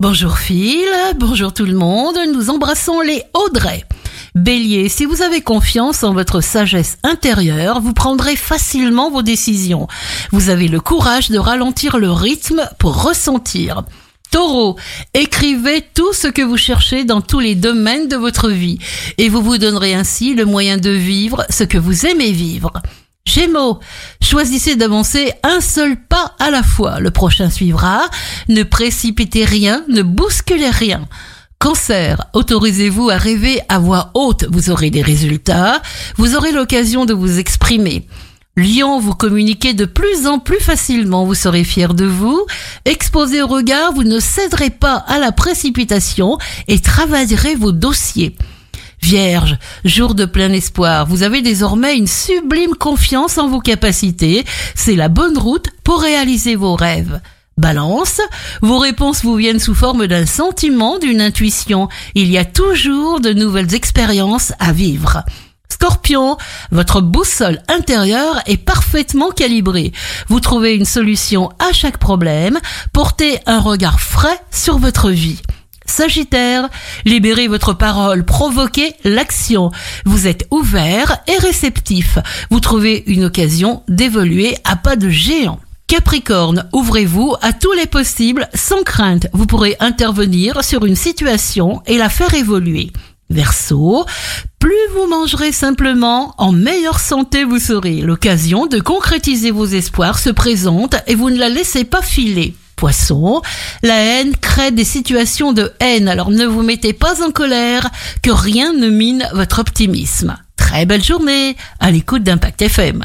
Bonjour 0.00 0.38
Phil, 0.38 0.88
bonjour 1.16 1.52
tout 1.52 1.66
le 1.66 1.76
monde, 1.76 2.16
nous 2.32 2.48
embrassons 2.48 3.02
les 3.02 3.22
Audrey. 3.34 3.84
Bélier, 4.34 4.88
si 4.88 5.04
vous 5.04 5.20
avez 5.20 5.42
confiance 5.42 6.04
en 6.04 6.14
votre 6.14 6.40
sagesse 6.40 6.96
intérieure, 7.02 7.82
vous 7.82 7.92
prendrez 7.92 8.34
facilement 8.34 9.10
vos 9.10 9.20
décisions. 9.20 9.88
Vous 10.32 10.48
avez 10.48 10.68
le 10.68 10.80
courage 10.80 11.28
de 11.28 11.36
ralentir 11.36 11.98
le 11.98 12.10
rythme 12.10 12.66
pour 12.78 13.02
ressentir. 13.02 13.82
Taureau, 14.30 14.76
écrivez 15.12 15.84
tout 15.94 16.14
ce 16.14 16.28
que 16.28 16.40
vous 16.40 16.56
cherchez 16.56 17.04
dans 17.04 17.20
tous 17.20 17.40
les 17.40 17.54
domaines 17.54 18.08
de 18.08 18.16
votre 18.16 18.48
vie 18.48 18.78
et 19.18 19.28
vous 19.28 19.42
vous 19.42 19.58
donnerez 19.58 19.92
ainsi 19.92 20.32
le 20.34 20.46
moyen 20.46 20.78
de 20.78 20.88
vivre 20.88 21.44
ce 21.50 21.64
que 21.64 21.76
vous 21.76 22.06
aimez 22.06 22.32
vivre. 22.32 22.72
Gémeaux, 23.32 23.78
choisissez 24.20 24.74
d'avancer 24.74 25.32
un 25.44 25.60
seul 25.60 25.96
pas 25.96 26.34
à 26.40 26.50
la 26.50 26.64
fois. 26.64 26.98
Le 26.98 27.12
prochain 27.12 27.48
suivra. 27.48 28.02
Ne 28.48 28.64
précipitez 28.64 29.44
rien, 29.44 29.84
ne 29.88 30.02
bousculez 30.02 30.68
rien. 30.68 31.06
Cancer, 31.60 32.24
autorisez-vous 32.32 33.08
à 33.08 33.18
rêver 33.18 33.60
à 33.68 33.78
voix 33.78 34.10
haute. 34.14 34.46
Vous 34.50 34.70
aurez 34.70 34.90
des 34.90 35.02
résultats. 35.02 35.80
Vous 36.16 36.34
aurez 36.34 36.50
l'occasion 36.50 37.04
de 37.04 37.14
vous 37.14 37.38
exprimer. 37.38 38.04
Lion, 38.56 38.98
vous 38.98 39.14
communiquez 39.14 39.74
de 39.74 39.84
plus 39.84 40.26
en 40.26 40.40
plus 40.40 40.58
facilement, 40.58 41.24
vous 41.24 41.36
serez 41.36 41.62
fier 41.62 41.94
de 41.94 42.06
vous. 42.06 42.46
Exposé 42.84 43.42
au 43.42 43.46
regard, 43.46 43.92
vous 43.92 44.02
ne 44.02 44.18
céderez 44.18 44.70
pas 44.70 44.96
à 44.96 45.20
la 45.20 45.30
précipitation 45.30 46.36
et 46.66 46.80
travaillerez 46.80 47.54
vos 47.54 47.70
dossiers. 47.70 48.34
Vierge, 49.02 49.56
jour 49.84 50.14
de 50.14 50.24
plein 50.24 50.52
espoir, 50.52 51.06
vous 51.06 51.22
avez 51.22 51.42
désormais 51.42 51.96
une 51.96 52.06
sublime 52.06 52.74
confiance 52.74 53.38
en 53.38 53.48
vos 53.48 53.60
capacités. 53.60 54.44
C'est 54.74 54.94
la 54.94 55.08
bonne 55.08 55.38
route 55.38 55.68
pour 55.84 56.00
réaliser 56.00 56.54
vos 56.54 56.76
rêves. 56.76 57.20
Balance, 57.56 58.20
vos 58.62 58.78
réponses 58.78 59.22
vous 59.22 59.34
viennent 59.34 59.58
sous 59.58 59.74
forme 59.74 60.06
d'un 60.06 60.26
sentiment, 60.26 60.98
d'une 60.98 61.20
intuition. 61.20 61.88
Il 62.14 62.30
y 62.30 62.38
a 62.38 62.44
toujours 62.44 63.20
de 63.20 63.32
nouvelles 63.32 63.74
expériences 63.74 64.52
à 64.58 64.72
vivre. 64.72 65.24
Scorpion, 65.68 66.36
votre 66.70 67.00
boussole 67.00 67.60
intérieure 67.68 68.40
est 68.46 68.58
parfaitement 68.58 69.30
calibrée. 69.30 69.92
Vous 70.28 70.40
trouvez 70.40 70.74
une 70.74 70.84
solution 70.84 71.48
à 71.58 71.72
chaque 71.72 71.98
problème, 71.98 72.58
portez 72.92 73.38
un 73.46 73.60
regard 73.60 74.00
frais 74.00 74.40
sur 74.50 74.78
votre 74.78 75.10
vie. 75.10 75.40
Sagittaire, 75.90 76.68
libérez 77.04 77.48
votre 77.48 77.72
parole, 77.72 78.24
provoquez 78.24 78.94
l'action. 79.02 79.72
Vous 80.06 80.28
êtes 80.28 80.46
ouvert 80.52 81.18
et 81.26 81.36
réceptif. 81.38 82.18
Vous 82.48 82.60
trouvez 82.60 83.02
une 83.08 83.24
occasion 83.24 83.82
d'évoluer 83.88 84.56
à 84.64 84.76
pas 84.76 84.94
de 84.94 85.08
géant. 85.08 85.58
Capricorne, 85.88 86.68
ouvrez-vous 86.72 87.34
à 87.42 87.52
tous 87.52 87.72
les 87.72 87.86
possibles 87.86 88.48
sans 88.54 88.84
crainte. 88.84 89.26
Vous 89.32 89.46
pourrez 89.46 89.76
intervenir 89.80 90.62
sur 90.62 90.86
une 90.86 90.94
situation 90.94 91.82
et 91.86 91.98
la 91.98 92.08
faire 92.08 92.32
évoluer. 92.34 92.92
Verseau, 93.28 94.06
plus 94.60 94.72
vous 94.94 95.08
mangerez 95.08 95.50
simplement, 95.50 96.34
en 96.38 96.52
meilleure 96.52 97.00
santé 97.00 97.42
vous 97.42 97.58
serez. 97.58 98.00
L'occasion 98.00 98.66
de 98.66 98.78
concrétiser 98.78 99.50
vos 99.50 99.66
espoirs 99.66 100.20
se 100.20 100.30
présente 100.30 100.94
et 101.08 101.16
vous 101.16 101.30
ne 101.30 101.38
la 101.38 101.48
laissez 101.48 101.82
pas 101.82 102.02
filer 102.02 102.54
poisson. 102.80 103.42
La 103.82 103.96
haine 103.96 104.34
crée 104.34 104.70
des 104.70 104.84
situations 104.84 105.52
de 105.52 105.70
haine, 105.80 106.08
alors 106.08 106.30
ne 106.30 106.46
vous 106.46 106.62
mettez 106.62 106.94
pas 106.94 107.22
en 107.22 107.30
colère, 107.30 107.90
que 108.22 108.30
rien 108.30 108.72
ne 108.72 108.88
mine 108.88 109.28
votre 109.34 109.58
optimisme. 109.58 110.34
Très 110.56 110.86
belle 110.86 111.04
journée 111.04 111.58
à 111.78 111.90
l'écoute 111.90 112.22
d'Impact 112.22 112.62
FM. 112.62 113.04